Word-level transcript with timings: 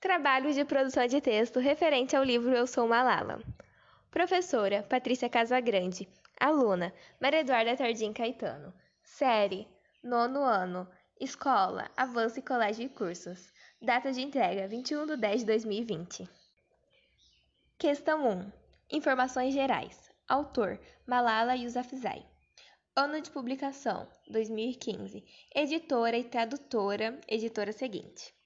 Trabalho 0.00 0.54
de 0.54 0.64
produção 0.64 1.08
de 1.08 1.20
texto 1.20 1.58
referente 1.58 2.14
ao 2.14 2.22
livro 2.22 2.54
Eu 2.54 2.68
Sou 2.68 2.86
Malala. 2.86 3.42
Professora 4.12 4.84
Patrícia 4.84 5.28
Casagrande. 5.28 6.08
Aluna 6.38 6.94
Maria 7.20 7.40
Eduarda 7.40 7.76
Tardim 7.76 8.12
Caetano. 8.12 8.72
Série 9.02 9.66
Nono 10.00 10.44
ano. 10.44 10.88
Escola 11.20 11.90
Avanço 11.96 12.38
e 12.38 12.42
Colégio 12.42 12.84
e 12.84 12.88
Cursos. 12.88 13.52
Data 13.82 14.12
de 14.12 14.22
entrega 14.22 14.68
21 14.68 15.04
de 15.04 15.16
10 15.16 15.40
de 15.40 15.46
2020. 15.46 16.30
Questão 17.76 18.24
1. 18.24 18.52
Informações 18.92 19.52
gerais. 19.52 20.12
Autor 20.28 20.78
Malala 21.08 21.56
Yousafzai. 21.56 22.24
Ano 22.94 23.20
de 23.20 23.32
publicação 23.32 24.08
2015. 24.30 25.24
Editora 25.52 26.16
e 26.16 26.22
tradutora, 26.22 27.20
editora 27.26 27.72
seguinte. 27.72 28.37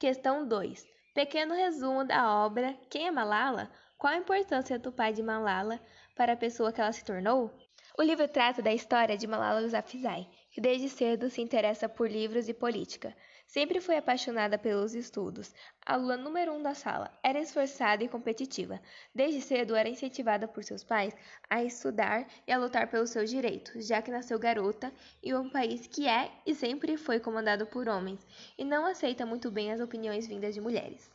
Questão 0.00 0.48
2. 0.48 0.88
Pequeno 1.14 1.54
resumo 1.54 2.06
da 2.06 2.34
obra 2.42 2.74
Quem 2.88 3.08
é 3.08 3.10
Malala? 3.10 3.70
Qual 3.98 4.10
a 4.10 4.16
importância 4.16 4.78
do 4.78 4.90
pai 4.90 5.12
de 5.12 5.22
Malala 5.22 5.78
para 6.16 6.32
a 6.32 6.36
pessoa 6.38 6.72
que 6.72 6.80
ela 6.80 6.90
se 6.90 7.04
tornou? 7.04 7.54
O 7.98 8.02
livro 8.02 8.26
trata 8.26 8.62
da 8.62 8.72
história 8.72 9.14
de 9.14 9.26
Malala 9.26 9.60
Yousafzai, 9.60 10.26
desde 10.60 10.90
cedo 10.90 11.30
se 11.30 11.40
interessa 11.40 11.88
por 11.88 12.06
livros 12.06 12.46
e 12.46 12.52
política. 12.52 13.16
Sempre 13.46 13.80
foi 13.80 13.96
apaixonada 13.96 14.58
pelos 14.58 14.94
estudos. 14.94 15.54
A 15.86 15.94
aluna 15.94 16.18
número 16.18 16.52
um 16.52 16.62
da 16.62 16.74
sala 16.74 17.10
era 17.22 17.40
esforçada 17.40 18.04
e 18.04 18.08
competitiva. 18.08 18.78
Desde 19.14 19.40
cedo 19.40 19.74
era 19.74 19.88
incentivada 19.88 20.46
por 20.46 20.62
seus 20.62 20.84
pais 20.84 21.16
a 21.48 21.64
estudar 21.64 22.26
e 22.46 22.52
a 22.52 22.58
lutar 22.58 22.90
pelos 22.90 23.08
seus 23.08 23.30
direitos, 23.30 23.86
já 23.86 24.02
que 24.02 24.10
nasceu 24.10 24.38
garota 24.38 24.92
em 25.22 25.34
um 25.34 25.48
país 25.48 25.86
que 25.86 26.06
é 26.06 26.30
e 26.44 26.54
sempre 26.54 26.98
foi 26.98 27.18
comandado 27.18 27.66
por 27.66 27.88
homens 27.88 28.20
e 28.58 28.62
não 28.62 28.84
aceita 28.84 29.24
muito 29.24 29.50
bem 29.50 29.72
as 29.72 29.80
opiniões 29.80 30.26
vindas 30.26 30.54
de 30.54 30.60
mulheres. 30.60 31.10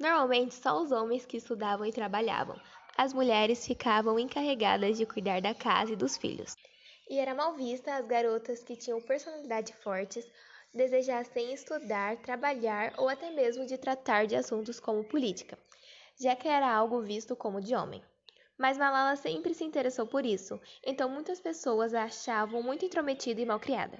Normalmente 0.00 0.52
só 0.52 0.82
os 0.82 0.90
homens 0.90 1.24
que 1.24 1.36
estudavam 1.36 1.86
e 1.86 1.92
trabalhavam. 1.92 2.60
As 2.96 3.12
mulheres 3.12 3.64
ficavam 3.64 4.18
encarregadas 4.18 4.98
de 4.98 5.06
cuidar 5.06 5.40
da 5.40 5.54
casa 5.54 5.92
e 5.92 5.96
dos 5.96 6.16
filhos. 6.16 6.56
E 7.08 7.18
era 7.18 7.34
mal 7.34 7.54
vista 7.54 7.94
as 7.94 8.06
garotas 8.06 8.62
que 8.62 8.76
tinham 8.76 9.00
personalidade 9.00 9.72
fortes 9.74 10.26
desejassem 10.72 11.52
estudar, 11.52 12.16
trabalhar 12.16 12.94
ou 12.98 13.08
até 13.08 13.30
mesmo 13.30 13.64
de 13.66 13.78
tratar 13.78 14.26
de 14.26 14.34
assuntos 14.34 14.80
como 14.80 15.04
política, 15.04 15.56
já 16.20 16.34
que 16.34 16.48
era 16.48 16.68
algo 16.68 17.00
visto 17.00 17.36
como 17.36 17.60
de 17.60 17.74
homem. 17.74 18.02
Mas 18.56 18.78
Malala 18.78 19.16
sempre 19.16 19.52
se 19.52 19.64
interessou 19.64 20.06
por 20.06 20.24
isso, 20.24 20.60
então 20.84 21.08
muitas 21.08 21.40
pessoas 21.40 21.92
a 21.92 22.04
achavam 22.04 22.62
muito 22.62 22.84
intrometida 22.84 23.40
e 23.40 23.46
malcriada. 23.46 23.98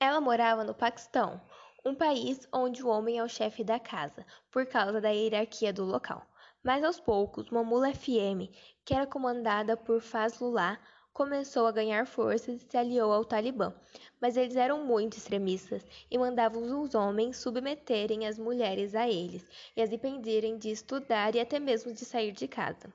Ela 0.00 0.20
morava 0.20 0.64
no 0.64 0.74
Paquistão, 0.74 1.40
um 1.84 1.94
país 1.94 2.48
onde 2.52 2.82
o 2.82 2.88
homem 2.88 3.18
é 3.18 3.24
o 3.24 3.28
chefe 3.28 3.64
da 3.64 3.78
casa, 3.78 4.24
por 4.50 4.66
causa 4.66 5.00
da 5.00 5.10
hierarquia 5.10 5.72
do 5.72 5.84
local. 5.84 6.26
Mas 6.62 6.84
aos 6.84 7.00
poucos, 7.00 7.50
uma 7.50 7.64
mula 7.64 7.92
FM, 7.92 8.48
que 8.84 8.94
era 8.94 9.06
comandada 9.06 9.76
por 9.76 10.00
Fazlullah, 10.00 10.80
começou 11.12 11.66
a 11.66 11.72
ganhar 11.72 12.06
forças 12.06 12.62
e 12.62 12.66
se 12.66 12.76
aliou 12.76 13.12
ao 13.12 13.24
Talibã, 13.24 13.74
mas 14.20 14.36
eles 14.36 14.56
eram 14.56 14.84
muito 14.84 15.18
extremistas 15.18 15.84
e 16.10 16.16
mandavam 16.16 16.80
os 16.80 16.94
homens 16.94 17.36
submeterem 17.36 18.26
as 18.26 18.38
mulheres 18.38 18.94
a 18.94 19.08
eles 19.08 19.46
e 19.76 19.82
as 19.82 19.92
impedirem 19.92 20.56
de 20.56 20.70
estudar 20.70 21.34
e 21.34 21.40
até 21.40 21.58
mesmo 21.58 21.92
de 21.92 22.04
sair 22.04 22.32
de 22.32 22.48
casa. 22.48 22.92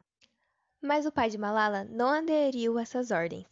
Mas 0.82 1.06
o 1.06 1.12
pai 1.12 1.30
de 1.30 1.38
Malala 1.38 1.84
não 1.84 2.08
aderiu 2.10 2.78
a 2.78 2.82
essas 2.82 3.12
ordens, 3.12 3.45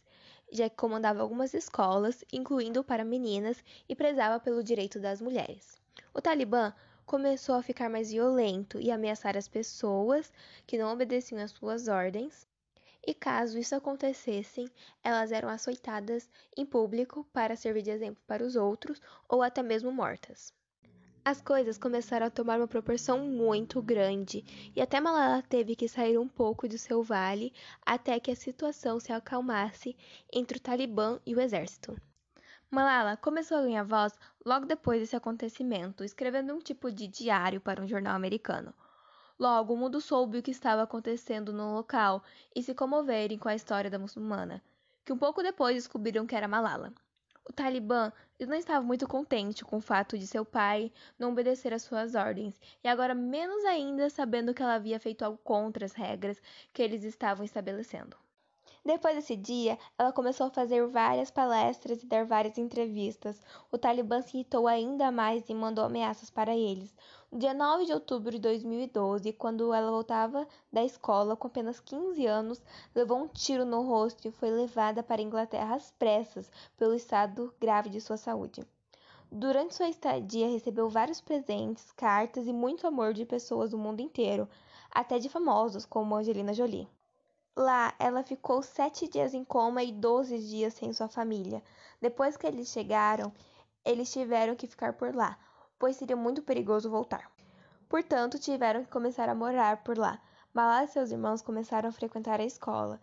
já 0.50 0.68
que 0.68 0.76
comandava 0.76 1.22
algumas 1.22 1.54
escolas, 1.54 2.24
incluindo 2.32 2.82
para 2.82 3.04
meninas, 3.04 3.62
e 3.88 3.94
prezava 3.94 4.40
pelo 4.40 4.64
direito 4.64 4.98
das 4.98 5.20
mulheres. 5.20 5.80
O 6.12 6.20
Talibã 6.20 6.72
começou 7.04 7.54
a 7.54 7.62
ficar 7.62 7.88
mais 7.88 8.10
violento 8.10 8.80
e 8.80 8.90
ameaçar 8.90 9.36
as 9.36 9.46
pessoas 9.46 10.32
que 10.66 10.76
não 10.76 10.92
obedeciam 10.92 11.40
às 11.40 11.52
suas 11.52 11.86
ordens 11.86 12.46
e 13.06 13.14
caso 13.14 13.58
isso 13.58 13.74
acontecesse, 13.74 14.70
elas 15.02 15.30
eram 15.30 15.48
açoitadas 15.48 16.28
em 16.56 16.66
público 16.66 17.24
para 17.32 17.54
servir 17.54 17.82
de 17.82 17.90
exemplo 17.90 18.22
para 18.26 18.44
os 18.44 18.56
outros 18.56 19.00
ou 19.28 19.42
até 19.42 19.62
mesmo 19.62 19.92
mortas. 19.92 20.52
As 21.24 21.40
coisas 21.40 21.78
começaram 21.78 22.26
a 22.26 22.30
tomar 22.30 22.58
uma 22.58 22.68
proporção 22.68 23.18
muito 23.20 23.82
grande 23.82 24.44
e 24.74 24.80
até 24.80 25.00
Malala 25.00 25.42
teve 25.42 25.74
que 25.74 25.88
sair 25.88 26.18
um 26.18 26.28
pouco 26.28 26.68
do 26.68 26.78
seu 26.78 27.02
vale 27.02 27.52
até 27.84 28.20
que 28.20 28.30
a 28.30 28.36
situação 28.36 29.00
se 29.00 29.12
acalmasse 29.12 29.96
entre 30.32 30.58
o 30.58 30.60
Talibã 30.60 31.18
e 31.26 31.34
o 31.34 31.40
exército. 31.40 31.96
Malala 32.70 33.16
começou 33.16 33.58
a 33.58 33.62
ganhar 33.62 33.84
voz 33.84 34.12
logo 34.44 34.66
depois 34.66 35.00
desse 35.00 35.16
acontecimento, 35.16 36.04
escrevendo 36.04 36.54
um 36.54 36.58
tipo 36.58 36.90
de 36.92 37.06
diário 37.06 37.60
para 37.60 37.82
um 37.82 37.88
jornal 37.88 38.14
americano. 38.14 38.74
Logo, 39.38 39.74
o 39.74 39.76
mundo 39.76 40.00
soube 40.00 40.38
o 40.38 40.42
que 40.42 40.50
estava 40.50 40.82
acontecendo 40.82 41.52
no 41.52 41.74
local 41.74 42.22
e 42.54 42.62
se 42.62 42.74
comoverem 42.74 43.36
com 43.38 43.50
a 43.50 43.54
história 43.54 43.90
da 43.90 43.98
muçulmana, 43.98 44.62
que 45.04 45.12
um 45.12 45.18
pouco 45.18 45.42
depois 45.42 45.76
descobriram 45.76 46.26
que 46.26 46.34
era 46.34 46.48
Malala. 46.48 46.92
O 47.44 47.52
Talibã 47.52 48.10
não 48.40 48.54
estava 48.54 48.84
muito 48.84 49.06
contente 49.06 49.62
com 49.62 49.76
o 49.76 49.80
fato 49.80 50.18
de 50.18 50.26
seu 50.26 50.44
pai 50.44 50.90
não 51.18 51.32
obedecer 51.32 51.74
às 51.74 51.82
suas 51.82 52.14
ordens, 52.14 52.58
e 52.82 52.88
agora 52.88 53.14
menos 53.14 53.62
ainda 53.66 54.08
sabendo 54.08 54.54
que 54.54 54.62
ela 54.62 54.74
havia 54.74 54.98
feito 54.98 55.22
algo 55.22 55.38
contra 55.44 55.84
as 55.84 55.92
regras 55.92 56.40
que 56.72 56.82
eles 56.82 57.04
estavam 57.04 57.44
estabelecendo. 57.44 58.16
Depois 58.86 59.16
desse 59.16 59.34
dia, 59.34 59.76
ela 59.98 60.12
começou 60.12 60.46
a 60.46 60.50
fazer 60.50 60.86
várias 60.86 61.28
palestras 61.28 62.04
e 62.04 62.06
dar 62.06 62.24
várias 62.24 62.56
entrevistas. 62.56 63.42
O 63.72 63.76
Talibã 63.76 64.22
se 64.22 64.36
irritou 64.36 64.68
ainda 64.68 65.10
mais 65.10 65.48
e 65.48 65.54
mandou 65.54 65.84
ameaças 65.84 66.30
para 66.30 66.56
eles. 66.56 66.94
No 67.32 67.36
dia 67.36 67.52
9 67.52 67.86
de 67.86 67.92
outubro 67.92 68.30
de 68.30 68.38
2012, 68.38 69.32
quando 69.32 69.74
ela 69.74 69.90
voltava 69.90 70.46
da 70.72 70.84
escola 70.84 71.34
com 71.34 71.48
apenas 71.48 71.80
15 71.80 72.24
anos, 72.26 72.62
levou 72.94 73.18
um 73.18 73.26
tiro 73.26 73.64
no 73.64 73.82
rosto 73.82 74.28
e 74.28 74.30
foi 74.30 74.52
levada 74.52 75.02
para 75.02 75.20
a 75.20 75.24
Inglaterra 75.24 75.74
às 75.74 75.90
pressas 75.90 76.48
pelo 76.76 76.94
estado 76.94 77.52
grave 77.60 77.90
de 77.90 78.00
sua 78.00 78.16
saúde. 78.16 78.64
Durante 79.32 79.74
sua 79.74 79.88
estadia, 79.88 80.46
recebeu 80.46 80.88
vários 80.88 81.20
presentes, 81.20 81.90
cartas 81.90 82.46
e 82.46 82.52
muito 82.52 82.86
amor 82.86 83.12
de 83.12 83.26
pessoas 83.26 83.72
do 83.72 83.78
mundo 83.78 83.98
inteiro, 83.98 84.48
até 84.88 85.18
de 85.18 85.28
famosos 85.28 85.84
como 85.84 86.14
Angelina 86.14 86.54
Jolie. 86.54 86.88
Lá, 87.58 87.94
ela 87.98 88.22
ficou 88.22 88.62
sete 88.62 89.08
dias 89.08 89.32
em 89.32 89.42
coma 89.42 89.82
e 89.82 89.90
doze 89.90 90.38
dias 90.38 90.74
sem 90.74 90.92
sua 90.92 91.08
família. 91.08 91.62
Depois 92.02 92.36
que 92.36 92.46
eles 92.46 92.68
chegaram, 92.68 93.32
eles 93.82 94.12
tiveram 94.12 94.54
que 94.54 94.66
ficar 94.66 94.92
por 94.92 95.14
lá, 95.14 95.38
pois 95.78 95.96
seria 95.96 96.14
muito 96.16 96.42
perigoso 96.42 96.90
voltar. 96.90 97.32
Portanto, 97.88 98.38
tiveram 98.38 98.84
que 98.84 98.90
começar 98.90 99.30
a 99.30 99.34
morar 99.34 99.82
por 99.82 99.96
lá. 99.96 100.20
Malala 100.52 100.84
e 100.84 100.88
seus 100.88 101.10
irmãos 101.10 101.40
começaram 101.40 101.88
a 101.88 101.92
frequentar 101.92 102.40
a 102.40 102.44
escola. 102.44 103.00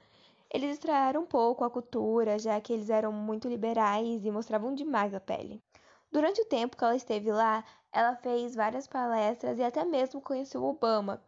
Eles 0.52 0.76
estranharam 0.76 1.22
um 1.22 1.26
pouco 1.26 1.64
a 1.64 1.70
cultura, 1.70 2.38
já 2.38 2.62
que 2.62 2.74
eles 2.74 2.92
eram 2.92 3.12
muito 3.12 3.48
liberais 3.48 4.24
e 4.24 4.30
mostravam 4.30 4.76
demais 4.76 5.16
a 5.16 5.20
pele. 5.20 5.64
Durante 6.12 6.42
o 6.42 6.46
tempo 6.46 6.78
que 6.78 6.84
ela 6.84 6.96
esteve 6.96 7.32
lá, 7.32 7.64
ela 7.92 8.16
fez 8.18 8.54
várias 8.54 8.86
palestras 8.86 9.58
e 9.58 9.64
até 9.64 9.84
mesmo 9.84 10.22
conheceu 10.22 10.64
Obama 10.64 11.20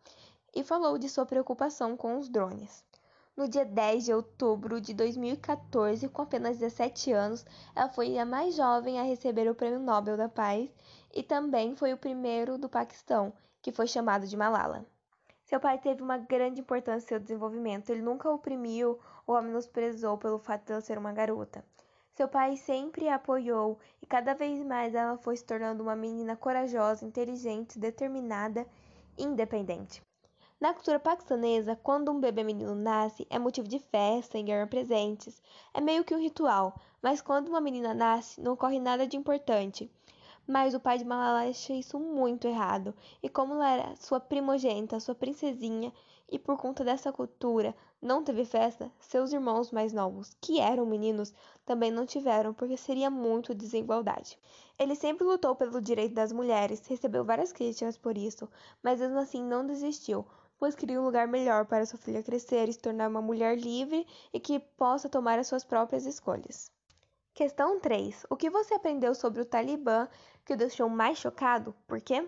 e 0.54 0.64
falou 0.64 1.00
de 1.00 1.10
sua 1.10 1.26
preocupação 1.26 1.98
com 1.98 2.20
os 2.20 2.30
drones. 2.30 2.86
No 3.38 3.50
dia 3.50 3.66
10 3.66 4.06
de 4.06 4.14
outubro 4.14 4.80
de 4.80 4.94
2014, 4.94 6.08
com 6.08 6.22
apenas 6.22 6.58
17 6.58 7.12
anos, 7.12 7.46
ela 7.76 7.90
foi 7.90 8.18
a 8.18 8.26
mais 8.26 8.56
jovem 8.56 8.98
a 8.98 9.04
receber 9.04 9.50
o 9.50 9.54
Prêmio 9.54 9.78
Nobel 9.78 10.16
da 10.16 10.30
Paz 10.30 10.74
e 11.14 11.22
também 11.22 11.76
foi 11.76 11.92
o 11.92 11.98
primeiro 11.98 12.58
do 12.58 12.70
Paquistão, 12.70 13.34
que 13.62 13.74
foi 13.74 13.88
chamado 13.88 14.26
de 14.26 14.38
Malala. 14.38 14.86
Seu 15.44 15.60
pai 15.60 15.78
teve 15.78 16.02
uma 16.02 16.18
grande 16.18 16.62
importância 16.62 17.06
em 17.06 17.08
seu 17.10 17.20
desenvolvimento. 17.20 17.90
Ele 17.90 18.02
nunca 18.02 18.32
oprimiu 18.32 18.98
ou 19.28 19.36
a 19.36 19.42
menosprezou 19.42 20.18
pelo 20.18 20.40
fato 20.40 20.68
de 20.68 20.72
ela 20.72 20.82
ser 20.82 20.98
uma 20.98 21.12
garota. 21.12 21.62
Seu 22.14 22.30
pai 22.30 22.56
sempre 22.56 23.10
a 23.10 23.16
apoiou 23.16 23.78
e 24.02 24.06
cada 24.06 24.34
vez 24.34 24.66
mais 24.66 24.96
ela 24.96 25.18
foi 25.18 25.36
se 25.36 25.44
tornando 25.44 25.84
uma 25.84 25.96
menina 25.96 26.38
corajosa, 26.38 27.04
inteligente, 27.04 27.78
determinada 27.78 28.66
e 29.18 29.24
independente. 29.24 30.02
Na 30.58 30.74
cultura 30.74 30.98
paquistanesa, 30.98 31.76
quando 31.76 32.10
um 32.10 32.20
bebê 32.20 32.42
menino 32.42 32.74
nasce, 32.74 33.28
é 33.30 33.38
motivo 33.38 33.68
de 33.68 33.78
festa 33.78 34.40
e 34.40 34.44
ganhar 34.44 34.66
presentes. 34.68 35.42
É 35.74 35.82
meio 35.82 36.06
que 36.06 36.16
um 36.16 36.20
ritual, 36.20 36.80
mas 37.02 37.22
quando 37.22 37.50
uma 37.50 37.60
menina 37.60 37.94
nasce, 37.94 38.40
não 38.40 38.54
ocorre 38.54 38.80
nada 38.80 39.06
de 39.06 39.18
importante. 39.18 39.92
Mas 40.48 40.74
o 40.74 40.80
pai 40.80 40.98
de 40.98 41.04
Malala 41.04 41.50
acha 41.50 41.74
isso 41.74 42.00
muito 42.00 42.48
errado, 42.48 42.96
e 43.22 43.28
como 43.28 43.56
ela 43.56 43.70
era 43.70 43.96
sua 43.98 44.18
primogênita, 44.18 44.98
sua 45.02 45.14
princesinha, 45.14 45.92
e 46.32 46.40
por 46.40 46.58
conta 46.58 46.86
dessa 46.86 47.12
cultura 47.12 47.76
não 48.02 48.24
teve 48.24 48.46
festa, 48.46 48.90
seus 48.98 49.34
irmãos 49.34 49.72
mais 49.72 49.92
novos, 49.92 50.38
que 50.40 50.62
eram 50.62 50.86
meninos, 50.86 51.34
também 51.66 51.92
não 51.92 52.06
tiveram, 52.06 52.54
porque 52.54 52.78
seria 52.78 53.10
muito 53.10 53.54
desigualdade. 53.54 54.40
Ele 54.80 54.96
sempre 54.96 55.26
lutou 55.26 55.54
pelo 55.54 55.82
direito 55.82 56.16
das 56.16 56.32
mulheres, 56.32 56.86
recebeu 56.88 57.26
várias 57.26 57.52
críticas 57.52 57.98
por 57.98 58.18
isso, 58.18 58.50
mas 58.82 59.02
mesmo 59.02 59.20
assim 59.20 59.44
não 59.44 59.66
desistiu 59.66 60.26
pois 60.58 60.76
queria 60.76 61.00
um 61.00 61.06
lugar 61.06 61.28
melhor 61.28 61.66
para 61.66 61.86
sua 61.86 62.00
filha 62.00 62.24
crescer 62.24 62.70
e 62.70 62.74
se 62.74 62.80
tornar 62.80 63.10
uma 63.10 63.22
mulher 63.22 63.58
livre 63.58 64.06
e 64.34 64.40
que 64.40 64.60
possa 64.60 65.10
tomar 65.10 65.38
as 65.40 65.48
suas 65.48 65.64
próprias 65.64 66.06
escolhas. 66.06 66.72
Questão 67.34 67.80
3. 67.80 68.26
O 68.30 68.36
que 68.38 68.50
você 68.50 68.74
aprendeu 68.74 69.14
sobre 69.14 69.42
o 69.42 69.46
Talibã 69.46 70.08
que 70.46 70.54
o 70.54 70.58
deixou 70.58 70.88
mais 70.88 71.18
chocado? 71.18 71.76
Por 71.86 72.00
quê? 72.00 72.28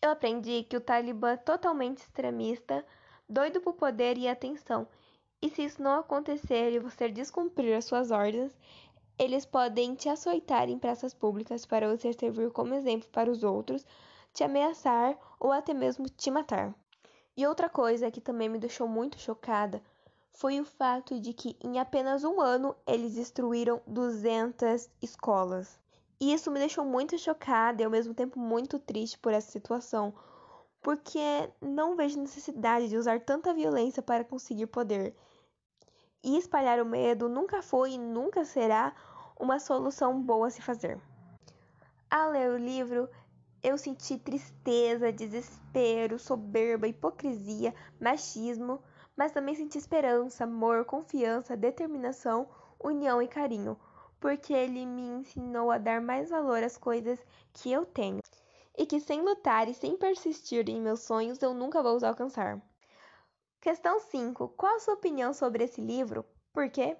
Eu 0.00 0.10
aprendi 0.10 0.62
que 0.64 0.76
o 0.76 0.80
Talibã 0.80 1.32
é 1.32 1.36
totalmente 1.36 1.98
extremista, 1.98 2.84
doido 3.28 3.60
por 3.60 3.74
poder 3.74 4.16
e 4.16 4.26
atenção. 4.26 4.88
E 5.42 5.50
se 5.50 5.62
isso 5.64 5.82
não 5.82 5.98
acontecer 5.98 6.72
e 6.72 6.78
você 6.78 7.10
descumprir 7.10 7.76
as 7.76 7.84
suas 7.84 8.10
ordens, 8.10 8.56
eles 9.18 9.44
podem 9.44 9.94
te 9.94 10.08
açoitar 10.08 10.70
em 10.70 10.78
praças 10.78 11.12
públicas 11.12 11.66
para 11.66 11.94
você 11.94 12.10
servir 12.14 12.50
como 12.52 12.72
exemplo 12.72 13.10
para 13.10 13.30
os 13.30 13.44
outros, 13.44 13.84
te 14.32 14.42
ameaçar 14.42 15.18
ou 15.38 15.52
até 15.52 15.74
mesmo 15.74 16.08
te 16.08 16.30
matar. 16.30 16.74
E 17.40 17.46
outra 17.46 17.70
coisa 17.70 18.10
que 18.10 18.20
também 18.20 18.50
me 18.50 18.58
deixou 18.58 18.86
muito 18.86 19.18
chocada 19.18 19.82
foi 20.30 20.60
o 20.60 20.64
fato 20.66 21.18
de 21.18 21.32
que 21.32 21.56
em 21.64 21.78
apenas 21.78 22.22
um 22.22 22.38
ano 22.38 22.76
eles 22.86 23.14
destruíram 23.14 23.80
200 23.86 24.90
escolas. 25.00 25.80
E 26.20 26.34
isso 26.34 26.50
me 26.50 26.58
deixou 26.58 26.84
muito 26.84 27.16
chocada 27.16 27.80
e 27.80 27.84
ao 27.86 27.90
mesmo 27.90 28.12
tempo 28.12 28.38
muito 28.38 28.78
triste 28.78 29.18
por 29.18 29.32
essa 29.32 29.50
situação, 29.50 30.12
porque 30.82 31.50
não 31.62 31.96
vejo 31.96 32.20
necessidade 32.20 32.90
de 32.90 32.98
usar 32.98 33.20
tanta 33.20 33.54
violência 33.54 34.02
para 34.02 34.22
conseguir 34.22 34.66
poder. 34.66 35.16
E 36.22 36.36
espalhar 36.36 36.78
o 36.78 36.84
medo 36.84 37.26
nunca 37.26 37.62
foi 37.62 37.92
e 37.92 37.98
nunca 37.98 38.44
será 38.44 38.94
uma 39.38 39.58
solução 39.58 40.20
boa 40.20 40.48
a 40.48 40.50
se 40.50 40.60
fazer. 40.60 41.00
Ao 42.10 42.32
ler 42.32 42.50
o 42.50 42.58
livro, 42.58 43.08
eu 43.62 43.76
senti 43.76 44.18
tristeza, 44.18 45.12
desespero, 45.12 46.18
soberba, 46.18 46.88
hipocrisia, 46.88 47.74
machismo, 48.00 48.82
mas 49.16 49.32
também 49.32 49.54
senti 49.54 49.76
esperança, 49.76 50.44
amor, 50.44 50.84
confiança, 50.84 51.56
determinação, 51.56 52.48
união 52.82 53.20
e 53.20 53.28
carinho, 53.28 53.78
porque 54.18 54.52
ele 54.52 54.86
me 54.86 55.02
ensinou 55.02 55.70
a 55.70 55.78
dar 55.78 56.00
mais 56.00 56.30
valor 56.30 56.62
às 56.62 56.78
coisas 56.78 57.18
que 57.52 57.70
eu 57.70 57.84
tenho 57.84 58.20
e 58.78 58.86
que 58.86 58.98
sem 58.98 59.20
lutar 59.20 59.68
e 59.68 59.74
sem 59.74 59.96
persistir 59.96 60.68
em 60.68 60.80
meus 60.80 61.00
sonhos 61.00 61.42
eu 61.42 61.52
nunca 61.52 61.82
vou 61.82 61.96
os 61.96 62.02
alcançar. 62.02 62.60
Questão 63.60 64.00
5. 64.00 64.48
Qual 64.56 64.76
a 64.76 64.80
sua 64.80 64.94
opinião 64.94 65.34
sobre 65.34 65.64
esse 65.64 65.82
livro? 65.82 66.24
Por 66.50 66.70
quê? 66.70 66.96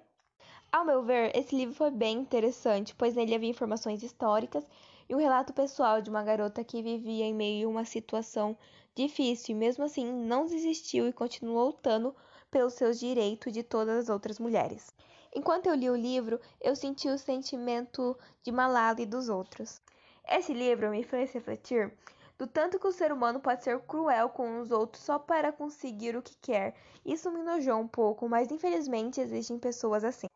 Ao 0.71 0.85
meu 0.85 1.01
ver, 1.01 1.35
esse 1.35 1.55
livro 1.55 1.73
foi 1.73 1.89
bem 1.89 2.19
interessante, 2.19 2.95
pois 2.95 3.15
nele 3.15 3.33
havia 3.33 3.49
informações 3.49 4.03
históricas 4.03 4.63
e 5.11 5.13
um 5.13 5.17
relato 5.17 5.51
pessoal 5.51 6.01
de 6.01 6.09
uma 6.09 6.23
garota 6.23 6.63
que 6.63 6.81
vivia 6.81 7.25
em 7.25 7.33
meio 7.33 7.67
a 7.67 7.71
uma 7.71 7.83
situação 7.83 8.57
difícil 8.95 9.53
e 9.53 9.59
mesmo 9.59 9.83
assim 9.83 10.09
não 10.09 10.45
desistiu 10.45 11.05
e 11.05 11.11
continuou 11.11 11.65
lutando 11.65 12.15
pelos 12.49 12.75
seus 12.75 12.97
direitos 12.97 13.51
de 13.51 13.61
todas 13.61 14.05
as 14.05 14.09
outras 14.09 14.39
mulheres. 14.39 14.95
Enquanto 15.35 15.67
eu 15.67 15.75
li 15.75 15.89
o 15.89 15.97
livro, 15.97 16.39
eu 16.61 16.77
senti 16.77 17.09
o 17.09 17.17
sentimento 17.17 18.17
de 18.41 18.53
Malala 18.53 19.01
e 19.01 19.05
dos 19.05 19.27
outros. 19.27 19.81
Esse 20.25 20.53
livro 20.53 20.89
me 20.89 21.03
fez 21.03 21.33
refletir 21.33 21.93
do 22.37 22.47
tanto 22.47 22.79
que 22.79 22.87
o 22.87 22.93
ser 22.93 23.11
humano 23.11 23.41
pode 23.41 23.65
ser 23.65 23.81
cruel 23.81 24.29
com 24.29 24.61
os 24.61 24.71
outros 24.71 25.03
só 25.03 25.19
para 25.19 25.51
conseguir 25.51 26.15
o 26.15 26.21
que 26.21 26.37
quer. 26.37 26.73
Isso 27.05 27.29
me 27.29 27.41
enojou 27.41 27.77
um 27.81 27.87
pouco, 27.87 28.29
mas 28.29 28.49
infelizmente 28.49 29.19
existem 29.19 29.59
pessoas 29.59 30.05
assim, 30.05 30.27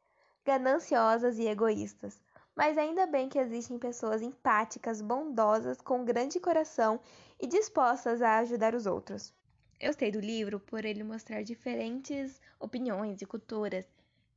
gananciosas 0.44 1.40
e 1.40 1.48
egoístas. 1.48 2.20
Mas 2.56 2.78
ainda 2.78 3.06
bem 3.06 3.28
que 3.28 3.38
existem 3.38 3.78
pessoas 3.78 4.22
empáticas, 4.22 5.02
bondosas, 5.02 5.82
com 5.82 6.06
grande 6.06 6.40
coração 6.40 7.02
e 7.38 7.46
dispostas 7.46 8.22
a 8.22 8.38
ajudar 8.38 8.74
os 8.74 8.86
outros. 8.86 9.34
Eu 9.78 9.90
gostei 9.90 10.10
do 10.10 10.22
livro 10.22 10.58
por 10.58 10.86
ele 10.86 11.04
mostrar 11.04 11.44
diferentes 11.44 12.42
opiniões 12.58 13.22
e 13.22 13.26
culturas, 13.26 13.86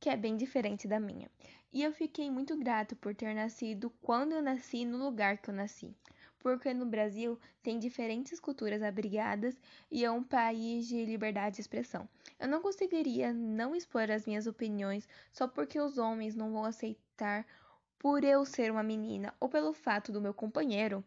que 0.01 0.09
é 0.09 0.17
bem 0.17 0.35
diferente 0.35 0.85
da 0.85 0.99
minha. 0.99 1.31
E 1.71 1.81
eu 1.81 1.93
fiquei 1.93 2.29
muito 2.29 2.57
grato 2.57 2.93
por 2.93 3.15
ter 3.15 3.33
nascido 3.33 3.89
quando 4.01 4.33
eu 4.33 4.41
nasci 4.41 4.83
no 4.83 4.97
lugar 4.97 5.37
que 5.37 5.49
eu 5.49 5.53
nasci. 5.53 5.95
Porque 6.39 6.73
no 6.73 6.85
Brasil 6.85 7.39
tem 7.63 7.79
diferentes 7.79 8.37
culturas 8.37 8.81
abrigadas 8.81 9.57
e 9.89 10.03
é 10.03 10.11
um 10.11 10.23
país 10.23 10.87
de 10.87 11.05
liberdade 11.05 11.55
de 11.55 11.61
expressão. 11.61 12.07
Eu 12.37 12.49
não 12.49 12.61
conseguiria 12.61 13.31
não 13.31 13.73
expor 13.73 14.11
as 14.11 14.25
minhas 14.25 14.45
opiniões 14.45 15.07
só 15.31 15.47
porque 15.47 15.79
os 15.79 15.97
homens 15.97 16.35
não 16.35 16.51
vão 16.51 16.65
aceitar 16.65 17.45
por 17.99 18.23
eu 18.23 18.45
ser 18.45 18.71
uma 18.71 18.81
menina 18.81 19.35
ou 19.39 19.49
pelo 19.49 19.73
fato 19.73 20.11
do 20.11 20.21
meu 20.21 20.33
companheiro, 20.33 21.03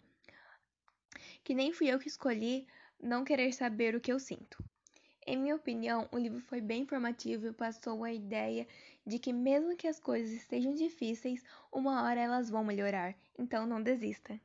que 1.43 1.55
nem 1.55 1.73
fui 1.73 1.89
eu 1.89 1.99
que 1.99 2.09
escolhi, 2.09 2.67
não 3.03 3.25
querer 3.25 3.53
saber 3.53 3.97
o 3.97 4.01
que 4.01 4.13
eu 4.13 4.21
sinto. 4.21 4.63
Em 5.27 5.37
minha 5.37 5.57
opinião, 5.57 6.09
o 6.13 6.19
livro 6.19 6.41
foi 6.41 6.61
bem 6.61 6.83
informativo 6.83 7.47
e 7.47 7.53
passou 7.53 8.05
a 8.05 8.13
ideia 8.13 8.67
de 9.07 9.19
que, 9.19 9.33
mesmo 9.33 9.77
que 9.77 9.87
as 9.87 9.99
coisas 9.99 10.33
estejam 10.33 10.75
difíceis, 10.75 11.43
uma 11.73 12.03
hora 12.03 12.21
elas 12.21 12.51
vão 12.51 12.65
melhorar, 12.65 13.15
então 13.39 13.67
não 13.67 13.83
desista. 13.83 14.39